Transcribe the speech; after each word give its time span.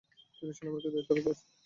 তিনি 0.35 0.51
সেনাবাহিনীতেই 0.53 0.93
দায়িত্বরত 0.93 1.25
থাকেন। 1.27 1.49